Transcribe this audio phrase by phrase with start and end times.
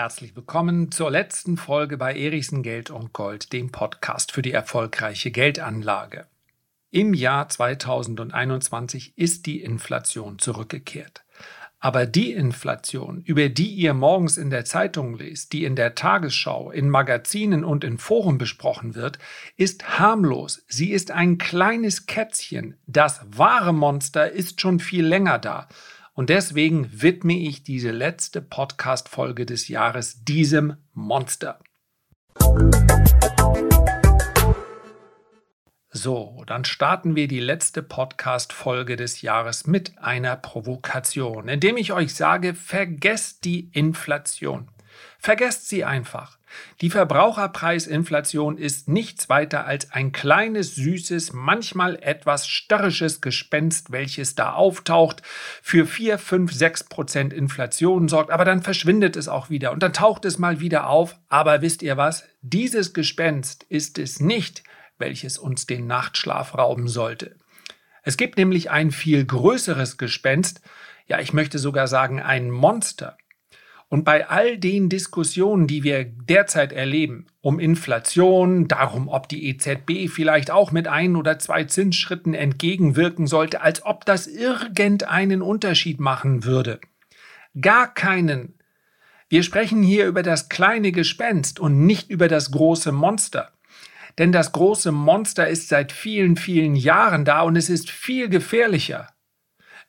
[0.00, 5.30] Herzlich willkommen zur letzten Folge bei Erichsen Geld und Gold, dem Podcast für die erfolgreiche
[5.30, 6.26] Geldanlage.
[6.90, 11.22] Im Jahr 2021 ist die Inflation zurückgekehrt.
[11.80, 16.70] Aber die Inflation, über die ihr morgens in der Zeitung lest, die in der Tagesschau,
[16.70, 19.18] in Magazinen und in Foren besprochen wird,
[19.58, 20.64] ist harmlos.
[20.66, 22.78] Sie ist ein kleines Kätzchen.
[22.86, 25.68] Das wahre Monster ist schon viel länger da.
[26.20, 31.58] Und deswegen widme ich diese letzte Podcast-Folge des Jahres diesem Monster.
[35.90, 42.14] So, dann starten wir die letzte Podcast-Folge des Jahres mit einer Provokation, indem ich euch
[42.14, 44.68] sage, vergesst die Inflation.
[45.18, 46.39] Vergesst sie einfach.
[46.80, 54.52] Die Verbraucherpreisinflation ist nichts weiter als ein kleines, süßes, manchmal etwas störrisches Gespenst, welches da
[54.52, 55.22] auftaucht,
[55.62, 59.92] für 4, 5, 6 Prozent Inflation sorgt, aber dann verschwindet es auch wieder und dann
[59.92, 61.16] taucht es mal wieder auf.
[61.28, 62.24] Aber wisst ihr was?
[62.42, 64.62] Dieses Gespenst ist es nicht,
[64.98, 67.36] welches uns den Nachtschlaf rauben sollte.
[68.02, 70.60] Es gibt nämlich ein viel größeres Gespenst,
[71.06, 73.16] ja, ich möchte sogar sagen ein Monster.
[73.90, 80.08] Und bei all den Diskussionen, die wir derzeit erleben, um Inflation, darum, ob die EZB
[80.08, 86.44] vielleicht auch mit ein oder zwei Zinsschritten entgegenwirken sollte, als ob das irgendeinen Unterschied machen
[86.44, 86.78] würde.
[87.60, 88.54] Gar keinen.
[89.28, 93.50] Wir sprechen hier über das kleine Gespenst und nicht über das große Monster.
[94.18, 99.08] Denn das große Monster ist seit vielen, vielen Jahren da und es ist viel gefährlicher.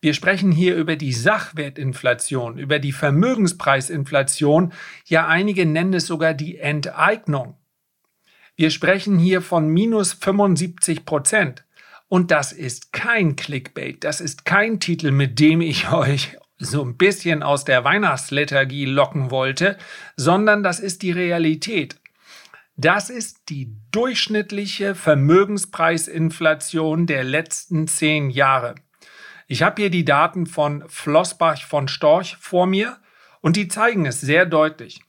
[0.02, 4.73] Wir sprechen hier über die Sachwertinflation, über die Vermögenspreisinflation,
[5.05, 7.55] ja einige nennen es sogar die Enteignung.
[8.55, 11.66] Wir sprechen hier von minus 75 Prozent.
[12.07, 16.97] Und das ist kein Clickbait, das ist kein Titel, mit dem ich euch so ein
[16.97, 19.77] bisschen aus der Weihnachtslethargie locken wollte,
[20.16, 21.97] sondern das ist die Realität.
[22.75, 28.73] Das ist die durchschnittliche Vermögenspreisinflation der letzten zehn Jahre.
[29.51, 32.95] Ich habe hier die Daten von Flossbach von Storch vor mir
[33.41, 35.01] und die zeigen es sehr deutlich.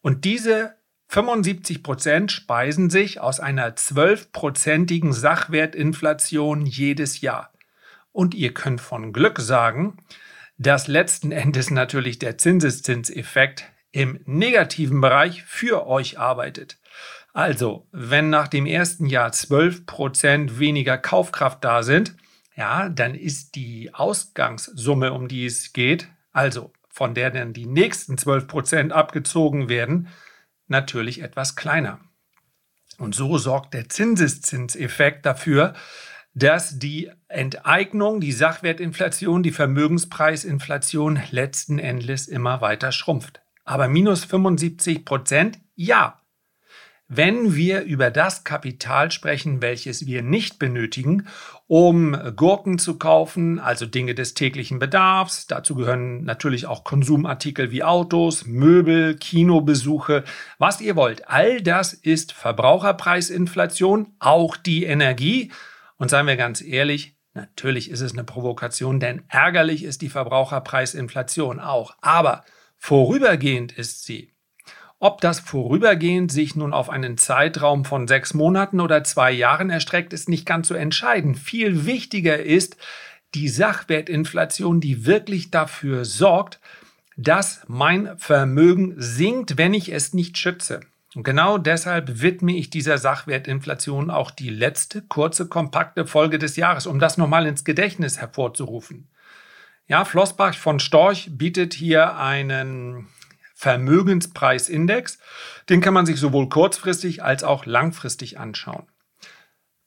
[0.00, 0.76] Und diese
[1.08, 7.52] 75 Prozent speisen sich aus einer 12-prozentigen Sachwertinflation jedes Jahr.
[8.12, 9.98] Und ihr könnt von Glück sagen,
[10.56, 16.78] dass letzten Endes natürlich der Zinseszinseffekt im negativen Bereich für euch arbeitet.
[17.34, 22.16] Also, wenn nach dem ersten Jahr 12 Prozent weniger Kaufkraft da sind,
[22.56, 28.16] ja, dann ist die Ausgangssumme, um die es geht, also von der dann die nächsten
[28.16, 30.08] 12 Prozent abgezogen werden,
[30.66, 32.00] natürlich etwas kleiner.
[32.98, 35.74] Und so sorgt der Zinseszinseffekt dafür,
[36.32, 43.42] dass die Enteignung, die Sachwertinflation, die Vermögenspreisinflation letzten Endes immer weiter schrumpft.
[43.64, 46.20] Aber minus 75 Prozent, ja,
[47.08, 51.28] wenn wir über das Kapital sprechen, welches wir nicht benötigen,
[51.68, 55.46] um Gurken zu kaufen, also Dinge des täglichen Bedarfs.
[55.46, 60.24] Dazu gehören natürlich auch Konsumartikel wie Autos, Möbel, Kinobesuche,
[60.58, 61.28] was ihr wollt.
[61.28, 65.52] All das ist Verbraucherpreisinflation, auch die Energie.
[65.98, 71.60] Und seien wir ganz ehrlich, natürlich ist es eine Provokation, denn ärgerlich ist die Verbraucherpreisinflation
[71.60, 71.96] auch.
[72.00, 72.44] Aber
[72.76, 74.35] vorübergehend ist sie.
[74.98, 80.14] Ob das vorübergehend sich nun auf einen Zeitraum von sechs Monaten oder zwei Jahren erstreckt,
[80.14, 81.38] ist nicht ganz so entscheidend.
[81.38, 82.78] Viel wichtiger ist
[83.34, 86.60] die Sachwertinflation, die wirklich dafür sorgt,
[87.16, 90.80] dass mein Vermögen sinkt, wenn ich es nicht schütze.
[91.14, 96.86] Und genau deshalb widme ich dieser Sachwertinflation auch die letzte kurze, kompakte Folge des Jahres,
[96.86, 99.08] um das nochmal ins Gedächtnis hervorzurufen.
[99.88, 103.08] Ja, Flossbach von Storch bietet hier einen
[103.56, 105.18] Vermögenspreisindex.
[105.70, 108.86] Den kann man sich sowohl kurzfristig als auch langfristig anschauen.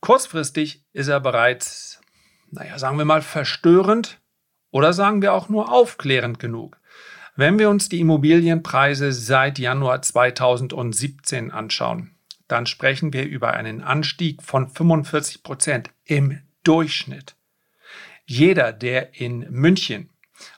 [0.02, 2.02] Kurzfristig ist er bereits,
[2.50, 4.20] naja, sagen wir mal, verstörend
[4.72, 6.80] oder sagen wir auch nur aufklärend genug.
[7.36, 12.16] Wenn wir uns die Immobilienpreise seit Januar 2017 anschauen,
[12.48, 17.36] dann sprechen wir über einen Anstieg von 45 Prozent im Durchschnitt.
[18.26, 20.10] Jeder, der in München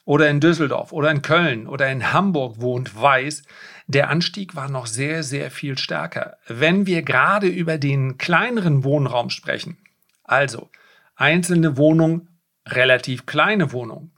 [0.06, 3.44] oder in Düsseldorf oder in Köln oder in Hamburg wohnt, weiß,
[3.88, 6.38] der Anstieg war noch sehr, sehr viel stärker.
[6.48, 9.78] Wenn wir gerade über den kleineren Wohnraum sprechen,
[10.24, 10.70] also
[11.16, 12.30] einzelne Wohnungen,
[12.68, 14.12] relativ kleine Wohnungen,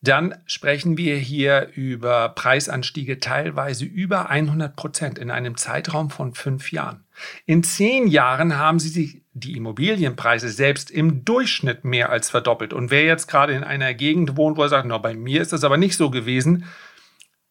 [0.00, 6.70] dann sprechen wir hier über Preisanstiege teilweise über 100 Prozent in einem Zeitraum von fünf
[6.70, 7.04] Jahren.
[7.46, 12.72] In zehn Jahren haben sie sich die Immobilienpreise selbst im Durchschnitt mehr als verdoppelt.
[12.72, 15.52] Und wer jetzt gerade in einer Gegend wohnt, wo er sagt, no, bei mir ist
[15.52, 16.64] das aber nicht so gewesen,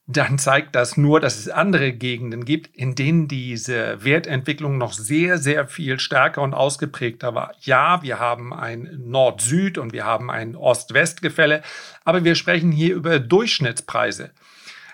[0.09, 5.37] dann zeigt das nur, dass es andere Gegenden gibt, in denen diese Wertentwicklung noch sehr,
[5.37, 7.53] sehr viel stärker und ausgeprägter war.
[7.59, 11.61] Ja, wir haben ein Nord-Süd und wir haben ein Ost-West-Gefälle,
[12.05, 14.31] aber wir sprechen hier über Durchschnittspreise.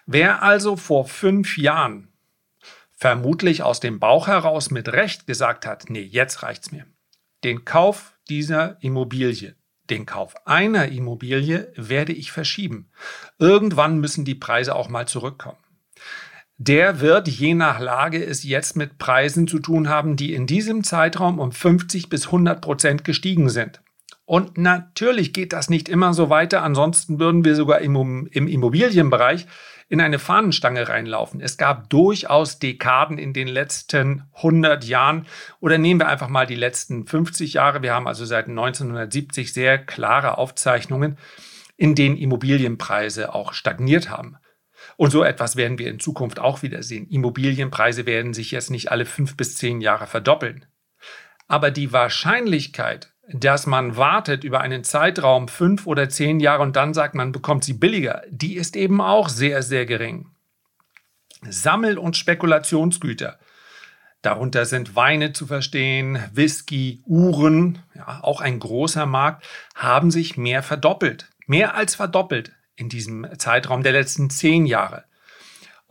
[0.07, 2.12] Wer also vor fünf Jahren
[3.03, 6.85] vermutlich aus dem Bauch heraus mit Recht gesagt hat, nee, jetzt reicht's mir,
[7.43, 9.55] den Kauf dieser Immobilie
[9.89, 12.89] den Kauf einer Immobilie werde ich verschieben.
[13.37, 15.57] Irgendwann müssen die Preise auch mal zurückkommen.
[16.57, 20.85] Der wird je nach Lage es jetzt mit Preisen zu tun haben, die in diesem
[20.85, 23.81] Zeitraum um 50 bis 100 Prozent gestiegen sind.
[24.23, 29.47] Und natürlich geht das nicht immer so weiter, ansonsten würden wir sogar im, im Immobilienbereich
[29.89, 31.41] in eine Fahnenstange reinlaufen.
[31.41, 35.27] Es gab durchaus Dekaden in den letzten 100 Jahren
[35.59, 37.81] oder nehmen wir einfach mal die letzten 50 Jahre.
[37.81, 41.17] Wir haben also seit 1970 sehr klare Aufzeichnungen,
[41.77, 44.37] in denen Immobilienpreise auch stagniert haben.
[44.97, 47.07] Und so etwas werden wir in Zukunft auch wieder sehen.
[47.09, 50.65] Immobilienpreise werden sich jetzt nicht alle fünf bis zehn Jahre verdoppeln.
[51.47, 56.93] Aber die Wahrscheinlichkeit, dass man wartet über einen Zeitraum fünf oder zehn Jahre und dann
[56.93, 60.29] sagt, man bekommt sie billiger, die ist eben auch sehr, sehr gering.
[61.41, 63.39] Sammel- und Spekulationsgüter.
[64.21, 69.45] Darunter sind Weine zu verstehen, Whisky, Uhren, ja, auch ein großer Markt,
[69.75, 71.29] haben sich mehr verdoppelt.
[71.45, 75.03] Mehr als verdoppelt in diesem Zeitraum der letzten zehn Jahre.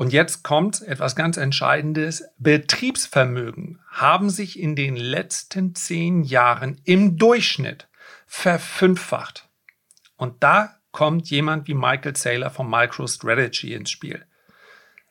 [0.02, 2.24] Und jetzt kommt etwas ganz Entscheidendes.
[2.36, 7.86] Betriebsvermögen haben sich in den letzten zehn Jahren im Durchschnitt
[8.26, 9.48] verfünffacht.
[10.16, 14.26] Und da kommt jemand wie Michael Saylor von MicroStrategy ins Spiel.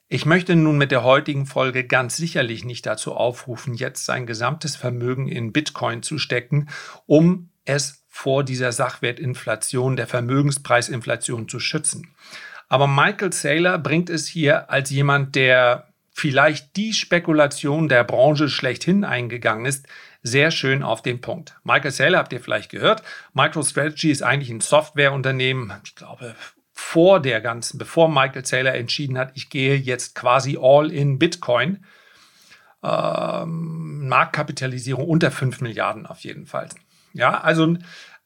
[0.09, 4.75] Ich möchte nun mit der heutigen Folge ganz sicherlich nicht dazu aufrufen, jetzt sein gesamtes
[4.75, 6.67] Vermögen in Bitcoin zu stecken,
[7.05, 12.13] um es vor dieser Sachwertinflation, der Vermögenspreisinflation zu schützen.
[12.71, 19.03] Aber Michael Saylor bringt es hier als jemand, der vielleicht die Spekulation der Branche schlechthin
[19.03, 19.88] eingegangen ist,
[20.23, 21.53] sehr schön auf den Punkt.
[21.65, 23.03] Michael Saylor habt ihr vielleicht gehört.
[23.33, 25.73] MicroStrategy ist eigentlich ein Softwareunternehmen.
[25.83, 26.33] Ich glaube,
[26.71, 31.83] vor der ganzen, bevor Michael Saylor entschieden hat, ich gehe jetzt quasi all in Bitcoin.
[32.81, 36.69] Ähm, Marktkapitalisierung unter 5 Milliarden auf jeden Fall.
[37.12, 37.75] Ja, also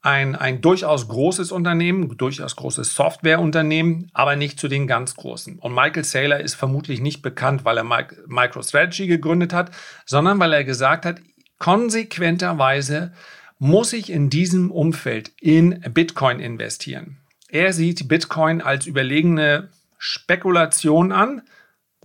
[0.05, 5.57] ein, ein durchaus großes Unternehmen, durchaus großes Softwareunternehmen, aber nicht zu den ganz großen.
[5.57, 9.71] Und Michael Saylor ist vermutlich nicht bekannt, weil er MicroStrategy gegründet hat,
[10.05, 11.21] sondern weil er gesagt hat,
[11.57, 13.13] konsequenterweise
[13.57, 17.17] muss ich in diesem Umfeld in Bitcoin investieren.
[17.49, 21.41] Er sieht Bitcoin als überlegene Spekulation an,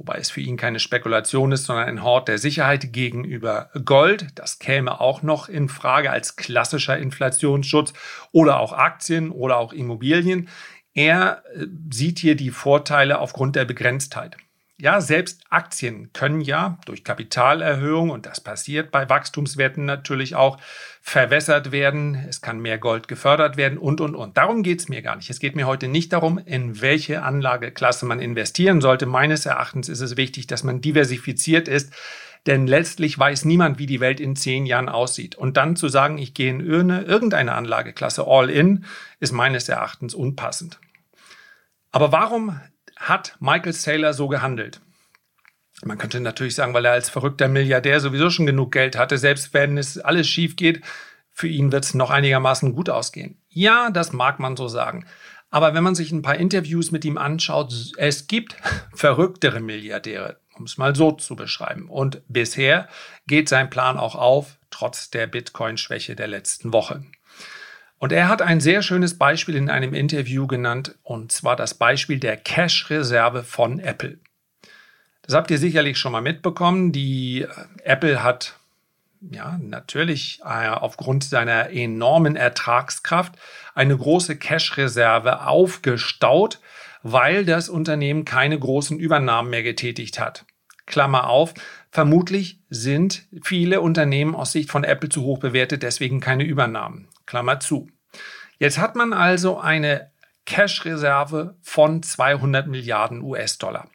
[0.00, 4.28] wobei es für ihn keine Spekulation ist, sondern ein Hort der Sicherheit gegenüber Gold.
[4.34, 7.92] Das käme auch noch in Frage als klassischer Inflationsschutz
[8.32, 10.48] oder auch Aktien oder auch Immobilien.
[10.94, 14.38] Er äh, sieht hier die Vorteile aufgrund der Begrenztheit.
[14.80, 20.56] Ja, selbst Aktien können ja durch Kapitalerhöhung, und das passiert bei Wachstumswerten natürlich auch,
[21.02, 22.14] verwässert werden.
[22.14, 24.38] Es kann mehr Gold gefördert werden und, und, und.
[24.38, 25.28] Darum geht es mir gar nicht.
[25.28, 29.04] Es geht mir heute nicht darum, in welche Anlageklasse man investieren sollte.
[29.04, 31.92] Meines Erachtens ist es wichtig, dass man diversifiziert ist.
[32.46, 35.34] Denn letztlich weiß niemand, wie die Welt in zehn Jahren aussieht.
[35.34, 38.86] Und dann zu sagen, ich gehe in irgendeine Anlageklasse all in,
[39.18, 40.80] ist meines Erachtens unpassend.
[41.92, 42.58] Aber warum
[43.00, 44.80] hat Michael Saylor so gehandelt?
[45.82, 49.54] Man könnte natürlich sagen, weil er als verrückter Milliardär sowieso schon genug Geld hatte, selbst
[49.54, 50.82] wenn es alles schief geht,
[51.32, 53.38] für ihn wird es noch einigermaßen gut ausgehen.
[53.48, 55.06] Ja, das mag man so sagen.
[55.48, 58.56] Aber wenn man sich ein paar Interviews mit ihm anschaut, es gibt
[58.94, 61.88] verrücktere Milliardäre, um es mal so zu beschreiben.
[61.88, 62.88] Und bisher
[63.26, 67.04] geht sein Plan auch auf, trotz der Bitcoin-Schwäche der letzten Woche.
[68.00, 72.18] Und er hat ein sehr schönes Beispiel in einem Interview genannt, und zwar das Beispiel
[72.18, 74.18] der Cash-Reserve von Apple.
[75.20, 76.92] Das habt ihr sicherlich schon mal mitbekommen.
[76.92, 77.48] Die äh,
[77.84, 78.54] Apple hat
[79.20, 83.34] ja natürlich äh, aufgrund seiner enormen Ertragskraft
[83.74, 86.58] eine große Cash-Reserve aufgestaut,
[87.02, 90.46] weil das Unternehmen keine großen Übernahmen mehr getätigt hat.
[90.86, 91.52] Klammer auf,
[91.90, 97.09] vermutlich sind viele Unternehmen aus Sicht von Apple zu hoch bewertet, deswegen keine Übernahmen.
[97.30, 97.88] Klammer zu.
[98.58, 100.10] Jetzt hat man also eine
[100.46, 103.88] Cash-Reserve von 200 Milliarden US-Dollar.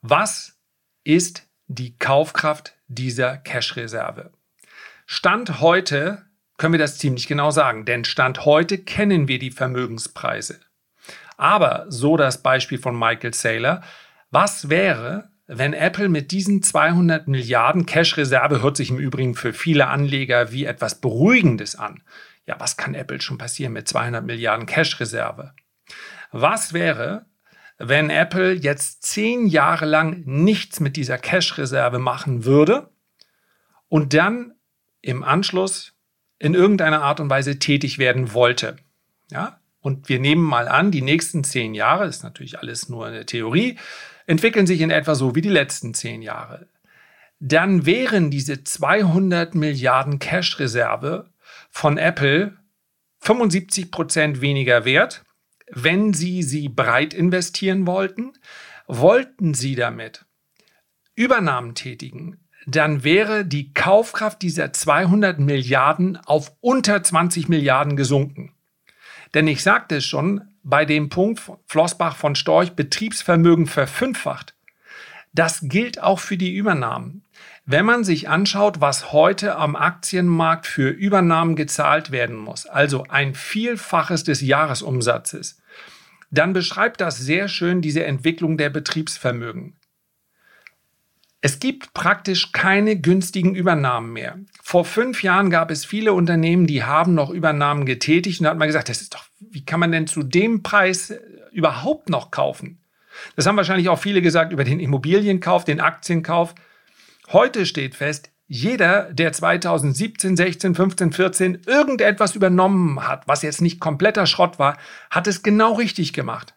[0.00, 0.56] Was
[1.02, 4.30] ist die Kaufkraft dieser Cash-Reserve?
[5.06, 6.24] Stand heute
[6.56, 10.60] können wir das ziemlich genau sagen, denn Stand heute kennen wir die Vermögenspreise.
[11.36, 13.82] Aber so das Beispiel von Michael Saylor,
[14.30, 19.88] was wäre, wenn Apple mit diesen 200 Milliarden Cash-Reserve hört sich im Übrigen für viele
[19.88, 22.02] Anleger wie etwas Beruhigendes an
[22.46, 25.52] ja, was kann Apple schon passieren mit 200 Milliarden Cash-Reserve?
[26.32, 27.26] Was wäre,
[27.78, 32.90] wenn Apple jetzt zehn Jahre lang nichts mit dieser Cash-Reserve machen würde
[33.88, 34.54] und dann
[35.02, 35.92] im Anschluss
[36.38, 38.76] in irgendeiner Art und Weise tätig werden wollte.
[39.30, 39.60] Ja?
[39.80, 43.78] Und wir nehmen mal an, die nächsten zehn Jahre, ist natürlich alles nur eine Theorie,
[44.26, 46.66] entwickeln sich in etwa so wie die letzten zehn Jahre.
[47.38, 51.30] Dann wären diese 200 Milliarden Cash-Reserve
[51.76, 52.56] von Apple
[53.20, 55.26] 75 Prozent weniger wert
[55.70, 58.32] wenn Sie sie breit investieren wollten,
[58.86, 60.24] wollten Sie damit
[61.14, 68.54] Übernahmen tätigen, dann wäre die Kaufkraft dieser 200 Milliarden auf unter 20 Milliarden gesunken.
[69.34, 74.54] Denn ich sagte es schon, bei dem Punkt Flossbach von Storch Betriebsvermögen verfünffacht.
[75.34, 77.25] Das gilt auch für die Übernahmen.
[77.68, 83.34] Wenn man sich anschaut, was heute am Aktienmarkt für Übernahmen gezahlt werden muss, also ein
[83.34, 85.60] Vielfaches des Jahresumsatzes,
[86.30, 89.74] dann beschreibt das sehr schön diese Entwicklung der Betriebsvermögen.
[91.40, 94.38] Es gibt praktisch keine günstigen Übernahmen mehr.
[94.62, 98.58] Vor fünf Jahren gab es viele Unternehmen, die haben noch Übernahmen getätigt und da hat
[98.58, 101.12] man gesagt, das ist doch, wie kann man denn zu dem Preis
[101.50, 102.80] überhaupt noch kaufen?
[103.34, 106.54] Das haben wahrscheinlich auch viele gesagt über den Immobilienkauf, den Aktienkauf.
[107.32, 113.80] Heute steht fest, jeder, der 2017, 16, 15, 14 irgendetwas übernommen hat, was jetzt nicht
[113.80, 114.78] kompletter Schrott war,
[115.10, 116.54] hat es genau richtig gemacht.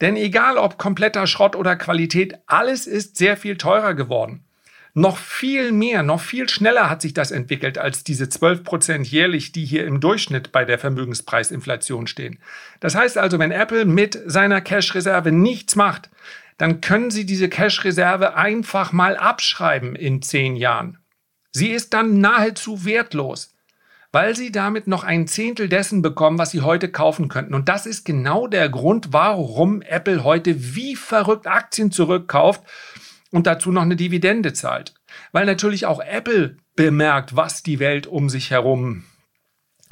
[0.00, 4.42] Denn egal ob kompletter Schrott oder Qualität, alles ist sehr viel teurer geworden.
[4.94, 9.52] Noch viel mehr, noch viel schneller hat sich das entwickelt als diese 12 Prozent jährlich,
[9.52, 12.38] die hier im Durchschnitt bei der Vermögenspreisinflation stehen.
[12.80, 16.10] Das heißt also, wenn Apple mit seiner Cash-Reserve nichts macht,
[16.58, 20.98] dann können Sie diese Cash-Reserve einfach mal abschreiben in zehn Jahren.
[21.52, 23.54] Sie ist dann nahezu wertlos,
[24.12, 27.54] weil Sie damit noch ein Zehntel dessen bekommen, was Sie heute kaufen könnten.
[27.54, 32.62] Und das ist genau der Grund, warum Apple heute wie verrückt Aktien zurückkauft
[33.30, 34.94] und dazu noch eine Dividende zahlt.
[35.32, 39.04] Weil natürlich auch Apple bemerkt, was die Welt um sich herum,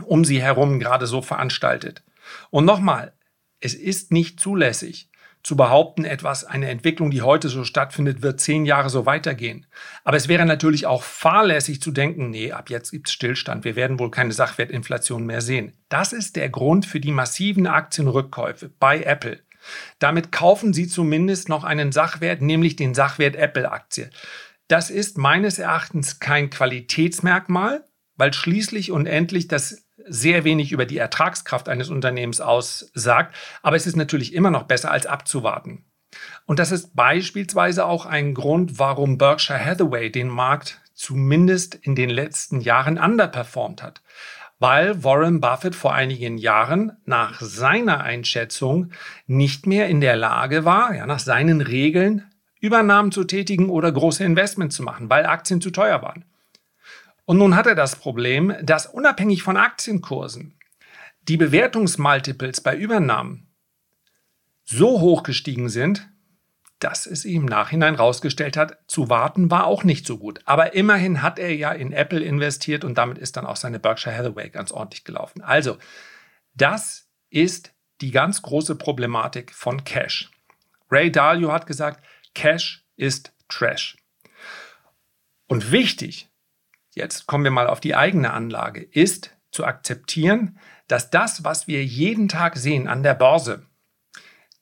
[0.02, 2.02] um sie herum gerade so veranstaltet.
[2.50, 3.12] Und nochmal,
[3.61, 5.09] es ist nicht zulässig,
[5.44, 9.66] zu behaupten, etwas, eine Entwicklung, die heute so stattfindet, wird zehn Jahre so weitergehen.
[10.02, 13.76] Aber es wäre natürlich auch fahrlässig zu denken, nee, ab jetzt gibt es Stillstand, wir
[13.76, 15.74] werden wohl keine Sachwertinflation mehr sehen.
[15.90, 19.40] Das ist der Grund für die massiven Aktienrückkäufe bei Apple.
[19.98, 24.10] Damit kaufen Sie zumindest noch einen Sachwert, nämlich den Sachwert Apple-Aktie.
[24.68, 27.84] Das ist meines Erachtens kein Qualitätsmerkmal,
[28.16, 33.87] weil schließlich und endlich das sehr wenig über die Ertragskraft eines Unternehmens aussagt, aber es
[33.87, 35.84] ist natürlich immer noch besser als abzuwarten.
[36.46, 42.11] Und das ist beispielsweise auch ein Grund, warum Berkshire Hathaway den Markt zumindest in den
[42.11, 44.02] letzten Jahren underperformt hat.
[44.61, 48.92] Weil Warren Buffett vor einigen Jahren nach seiner Einschätzung
[49.26, 52.30] nicht mehr in der Lage war, ja, nach seinen Regeln
[52.61, 56.25] Übernahmen zu tätigen oder große Investments zu machen, weil Aktien zu teuer waren.
[57.24, 60.58] Und nun hat er das Problem, dass unabhängig von Aktienkursen
[61.22, 63.48] die Bewertungsmultiples bei Übernahmen
[64.64, 66.08] so hoch gestiegen sind,
[66.78, 70.40] dass es ihm Nachhinein rausgestellt hat, zu warten war auch nicht so gut.
[70.44, 74.14] Aber immerhin hat er ja in Apple investiert und damit ist dann auch seine Berkshire
[74.14, 75.40] Hathaway ganz ordentlich gelaufen.
[75.40, 75.78] Also,
[76.54, 80.30] das ist die ganz große Problematik von Cash.
[80.90, 82.04] Ray Dalio hat gesagt,
[82.34, 83.96] Cash ist Trash.
[85.46, 86.28] Und wichtig
[86.94, 90.58] jetzt kommen wir mal auf die eigene Anlage, ist zu akzeptieren,
[90.88, 93.66] dass das, was wir jeden Tag sehen an der Börse,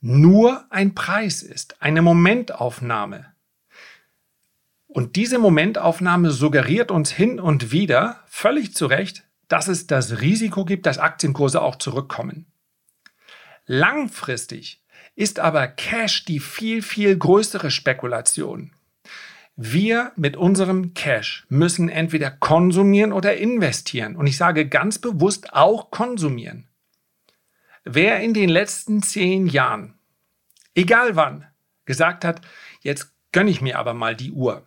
[0.00, 3.32] nur ein Preis ist, eine Momentaufnahme.
[4.86, 10.64] Und diese Momentaufnahme suggeriert uns hin und wieder, völlig zu Recht, dass es das Risiko
[10.64, 12.46] gibt, dass Aktienkurse auch zurückkommen.
[13.66, 14.82] Langfristig
[15.14, 18.72] ist aber Cash die viel, viel größere Spekulation.
[19.56, 24.16] Wir mit unserem Cash müssen entweder konsumieren oder investieren.
[24.16, 26.68] Und ich sage ganz bewusst auch konsumieren.
[27.84, 29.94] Wer in den letzten zehn Jahren,
[30.74, 31.46] egal wann,
[31.84, 32.40] gesagt hat,
[32.80, 34.64] jetzt gönne ich mir aber mal die Uhr.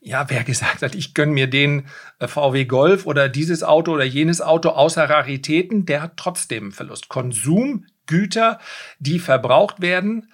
[0.00, 1.86] Ja, wer gesagt hat, ich gönne mir den
[2.18, 7.08] äh, VW Golf oder dieses Auto oder jenes Auto außer Raritäten, der hat trotzdem Verlust.
[7.08, 8.60] Konsumgüter,
[8.98, 10.30] die verbraucht werden,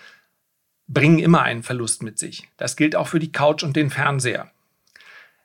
[0.93, 2.49] bringen immer einen Verlust mit sich.
[2.57, 4.51] Das gilt auch für die Couch und den Fernseher.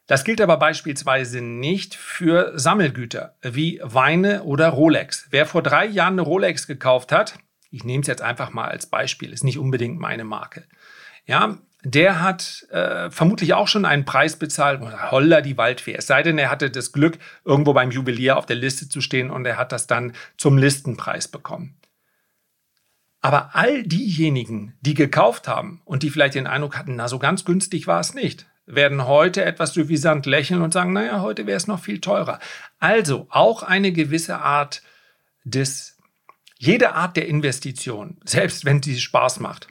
[0.08, 5.28] Das gilt aber beispielsweise nicht für Sammelgüter wie Weine oder Rolex.
[5.32, 7.40] Wer vor drei Jahren eine Rolex gekauft hat,
[7.72, 10.66] ich nehme es jetzt einfach mal als Beispiel, ist nicht unbedingt meine Marke.
[11.26, 15.96] Ja, der hat äh, vermutlich auch schon einen Preis bezahlt, holla die Waldfee.
[15.96, 19.30] Es sei denn, er hatte das Glück, irgendwo beim Juwelier auf der Liste zu stehen
[19.30, 21.78] und er hat das dann zum Listenpreis bekommen.
[23.26, 27.44] Aber all diejenigen, die gekauft haben und die vielleicht den Eindruck hatten, na so ganz
[27.44, 31.66] günstig war es nicht, werden heute etwas suffisant lächeln und sagen, naja, heute wäre es
[31.66, 32.38] noch viel teurer.
[32.78, 34.84] Also auch eine gewisse Art
[35.44, 35.98] des,
[36.60, 39.70] jede Art der Investition, selbst wenn sie Spaß macht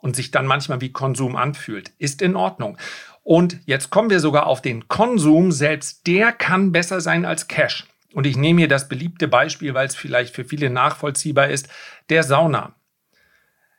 [0.00, 2.78] und sich dann manchmal wie Konsum anfühlt, ist in Ordnung.
[3.22, 7.84] Und jetzt kommen wir sogar auf den Konsum, selbst der kann besser sein als Cash.
[8.14, 11.68] Und ich nehme hier das beliebte Beispiel, weil es vielleicht für viele nachvollziehbar ist,
[12.08, 12.74] der Sauna.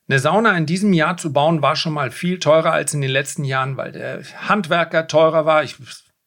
[0.07, 3.09] Eine Sauna in diesem Jahr zu bauen war schon mal viel teurer als in den
[3.09, 5.63] letzten Jahren, weil der Handwerker teurer war.
[5.63, 5.77] Ich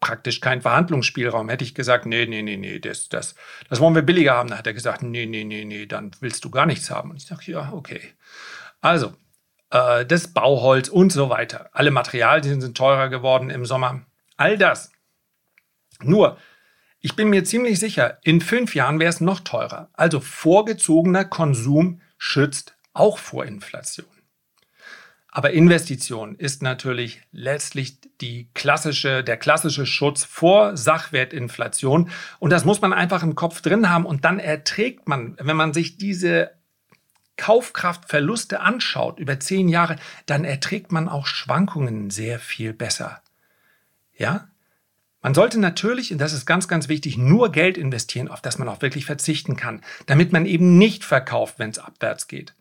[0.00, 1.48] praktisch kein Verhandlungsspielraum.
[1.48, 3.34] Hätte ich gesagt, nee, nee, nee, nee, das, das,
[3.68, 4.48] das wollen wir billiger haben.
[4.48, 7.10] Dann hat er gesagt, nee, nee, nee, nee, dann willst du gar nichts haben.
[7.10, 8.00] Und ich sage, ja, okay.
[8.80, 9.14] Also,
[9.70, 11.70] äh, das Bauholz und so weiter.
[11.72, 14.02] Alle Materialien sind teurer geworden im Sommer.
[14.36, 14.90] All das.
[16.00, 16.38] Nur,
[17.00, 19.90] ich bin mir ziemlich sicher, in fünf Jahren wäre es noch teurer.
[19.92, 24.06] Also vorgezogener Konsum schützt auch vor Inflation.
[25.30, 32.10] Aber Investition ist natürlich letztlich die klassische, der klassische Schutz vor Sachwertinflation.
[32.38, 34.06] Und das muss man einfach im Kopf drin haben.
[34.06, 36.50] Und dann erträgt man, wenn man sich diese
[37.36, 43.22] Kaufkraftverluste anschaut über zehn Jahre, dann erträgt man auch Schwankungen sehr viel besser.
[44.16, 44.48] Ja?
[45.22, 48.68] Man sollte natürlich, und das ist ganz, ganz wichtig, nur Geld investieren, auf das man
[48.68, 52.54] auch wirklich verzichten kann, damit man eben nicht verkauft, wenn es abwärts geht.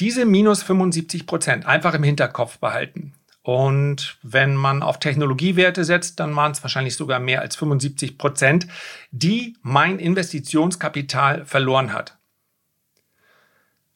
[0.00, 3.14] Diese minus 75 Prozent einfach im Hinterkopf behalten.
[3.42, 8.66] Und wenn man auf Technologiewerte setzt, dann waren es wahrscheinlich sogar mehr als 75 Prozent,
[9.10, 12.16] die mein Investitionskapital verloren hat.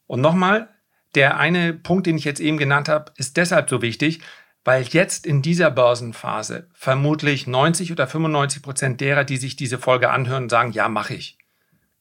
[0.05, 0.69] Und nochmal,
[1.15, 4.21] der eine Punkt, den ich jetzt eben genannt habe, ist deshalb so wichtig,
[4.63, 10.11] weil jetzt in dieser Börsenphase vermutlich 90 oder 95 Prozent derer, die sich diese Folge
[10.11, 11.39] anhören, sagen, ja, mache ich.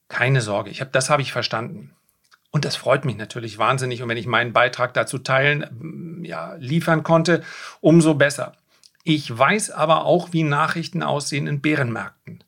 [0.09, 1.95] Keine Sorge, ich hab, das habe ich verstanden.
[2.59, 4.03] Und das freut mich natürlich wahnsinnig.
[4.03, 7.45] Und wenn ich meinen Beitrag dazu teilen, ja, liefern konnte,
[7.81, 8.57] umso besser.
[9.05, 12.43] Ich weiß aber auch, wie Nachrichten aussehen in Bärenmärkten.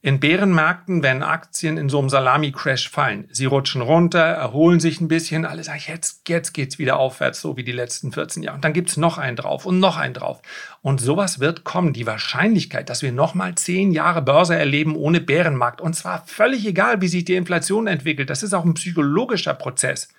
[0.00, 5.08] In Bärenmärkten, wenn Aktien in so einem Salami-Crash fallen, sie rutschen runter, erholen sich ein
[5.08, 8.54] bisschen, alle sagen, jetzt, jetzt geht's wieder aufwärts, so wie die letzten 14 Jahre.
[8.54, 10.40] Und dann gibt's noch einen drauf und noch einen drauf.
[10.82, 11.94] Und sowas wird kommen.
[11.94, 17.00] Die Wahrscheinlichkeit, dass wir nochmal zehn Jahre Börse erleben ohne Bärenmarkt, und zwar völlig egal,
[17.00, 20.10] wie sich die Inflation entwickelt, das ist auch ein psychologischer Prozess,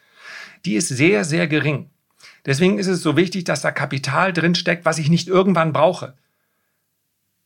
[0.66, 1.90] die ist sehr, sehr gering.
[2.46, 6.16] Deswegen ist es so wichtig, dass da Kapital drin steckt, was ich nicht irgendwann brauche.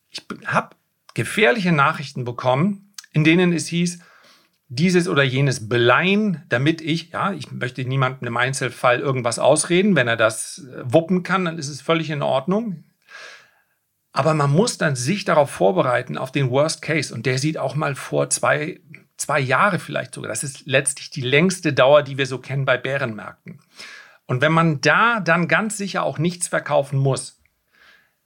[0.10, 0.76] Ich habe
[1.13, 3.99] gefährliche Nachrichten bekommen, in denen es hieß,
[4.69, 10.08] dieses oder jenes beleihen, damit ich, ja, ich möchte niemandem im Einzelfall irgendwas ausreden, wenn
[10.08, 12.84] er das äh, wuppen kann, dann ist es völlig in Ordnung.
[14.13, 17.13] Aber man muss dann sich darauf vorbereiten, auf den Worst Case.
[17.13, 18.80] Und der sieht auch mal vor zwei,
[19.17, 20.30] zwei Jahre vielleicht sogar.
[20.30, 23.60] Das ist letztlich die längste Dauer, die wir so kennen bei Bärenmärkten.
[24.26, 27.42] Und wenn man da dann ganz sicher auch nichts verkaufen muss,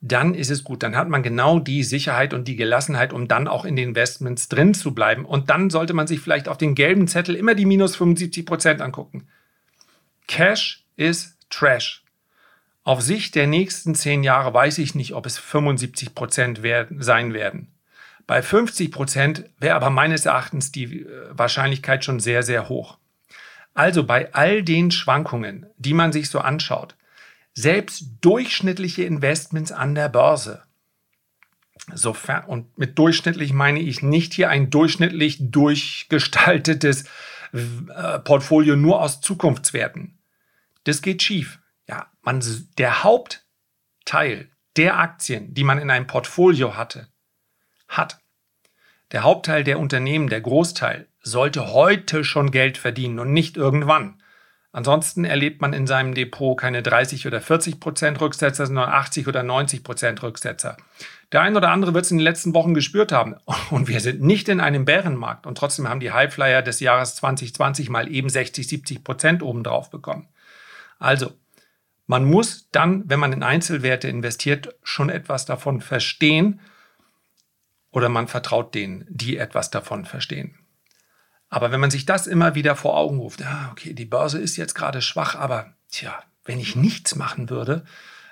[0.00, 0.82] dann ist es gut.
[0.82, 4.48] Dann hat man genau die Sicherheit und die Gelassenheit, um dann auch in den Investments
[4.48, 5.24] drin zu bleiben.
[5.24, 8.80] Und dann sollte man sich vielleicht auf den gelben Zettel immer die minus 75 Prozent
[8.80, 9.28] angucken.
[10.28, 12.04] Cash ist Trash.
[12.84, 16.60] Auf Sicht der nächsten zehn Jahre weiß ich nicht, ob es 75 Prozent
[16.98, 17.72] sein werden.
[18.26, 22.98] Bei 50 Prozent wäre aber meines Erachtens die äh, Wahrscheinlichkeit schon sehr, sehr hoch.
[23.74, 26.94] Also bei all den Schwankungen, die man sich so anschaut,
[27.58, 30.62] selbst durchschnittliche Investments an der Börse.
[31.92, 37.04] Sofern, und mit durchschnittlich meine ich nicht hier ein durchschnittlich durchgestaltetes
[37.52, 40.18] äh, Portfolio nur aus Zukunftswerten.
[40.84, 41.58] Das geht schief.
[41.88, 42.44] Ja, man,
[42.76, 47.08] der Hauptteil der Aktien, die man in einem Portfolio hatte,
[47.88, 48.20] hat,
[49.10, 54.22] der Hauptteil der Unternehmen, der Großteil, sollte heute schon Geld verdienen und nicht irgendwann.
[54.70, 59.42] Ansonsten erlebt man in seinem Depot keine 30 oder 40 Prozent Rücksetzer, sondern 80 oder
[59.42, 60.76] 90 Prozent Rücksetzer.
[61.32, 63.36] Der ein oder andere wird es in den letzten Wochen gespürt haben.
[63.70, 65.46] Und wir sind nicht in einem Bärenmarkt.
[65.46, 70.28] Und trotzdem haben die Highflyer des Jahres 2020 mal eben 60, 70 Prozent obendrauf bekommen.
[70.98, 71.32] Also,
[72.06, 76.60] man muss dann, wenn man in Einzelwerte investiert, schon etwas davon verstehen.
[77.90, 80.57] Oder man vertraut denen, die etwas davon verstehen.
[81.50, 84.56] Aber wenn man sich das immer wieder vor Augen ruft, ja, okay, die Börse ist
[84.56, 87.84] jetzt gerade schwach, aber tja, wenn ich nichts machen würde,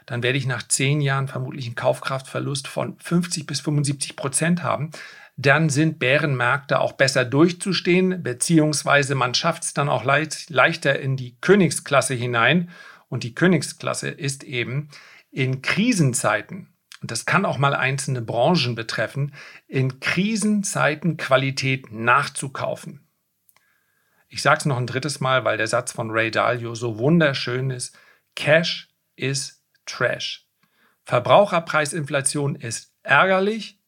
[0.06, 4.90] dann werde ich nach zehn Jahren vermutlich einen Kaufkraftverlust von 50 bis 75 Prozent haben.
[5.36, 11.16] Dann sind Bärenmärkte auch besser durchzustehen, beziehungsweise man schafft es dann auch leicht, leichter in
[11.16, 12.70] die Königsklasse hinein.
[13.08, 14.88] Und die Königsklasse ist eben
[15.30, 19.34] in Krisenzeiten, und das kann auch mal einzelne Branchen betreffen,
[19.68, 23.05] in Krisenzeiten Qualität nachzukaufen.
[24.28, 27.70] Ich sage es noch ein drittes Mal, weil der Satz von Ray Dalio so wunderschön
[27.70, 27.96] ist.
[28.34, 30.46] Cash is Trash.
[31.04, 33.78] Verbraucherpreisinflation ist ärgerlich.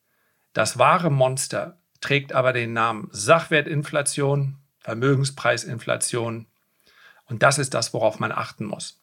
[0.53, 6.46] Das wahre Monster trägt aber den Namen Sachwertinflation, Vermögenspreisinflation.
[7.27, 9.03] Und das ist das, worauf man achten muss.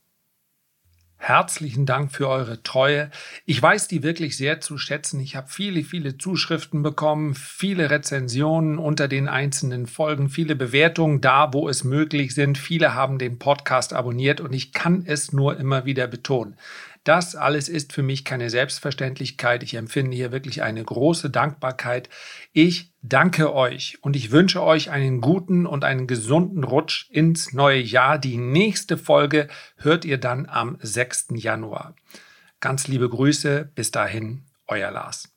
[1.28, 3.10] Herzlichen Dank für eure Treue.
[3.48, 5.20] Ich weiß die wirklich sehr zu schätzen.
[5.20, 11.52] Ich habe viele, viele Zuschriften bekommen, viele Rezensionen unter den einzelnen Folgen, viele Bewertungen da,
[11.52, 12.60] wo es möglich sind.
[12.60, 16.58] Viele haben den Podcast abonniert und ich kann es nur immer wieder betonen.
[17.06, 19.62] Das alles ist für mich keine Selbstverständlichkeit.
[19.62, 22.10] Ich empfinde hier wirklich eine große Dankbarkeit.
[22.52, 27.80] Ich danke euch und ich wünsche euch einen guten und einen gesunden Rutsch ins neue
[27.80, 28.18] Jahr.
[28.18, 31.28] Die nächste Folge hört ihr dann am 6.
[31.36, 31.96] Januar.
[32.60, 33.70] Ganz liebe Grüße.
[33.76, 35.32] Bis dahin, euer Lars.